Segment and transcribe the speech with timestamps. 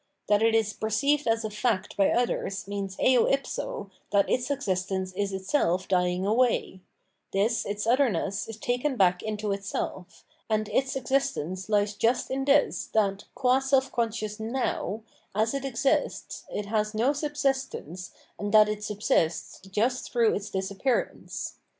[0.29, 5.13] That it is perceived as a fact by others means eo ipso that its existence
[5.13, 6.81] is itself dying away:
[7.33, 12.87] this its otherness is taken back into itself; and its existence lies just in this,
[12.95, 15.03] that, qua seK conscious Now,
[15.35, 18.09] as it exists, it has no subsistence
[18.39, 21.57] and that it subsists just through its disappearance.